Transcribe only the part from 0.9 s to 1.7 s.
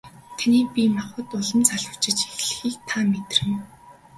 махбод улам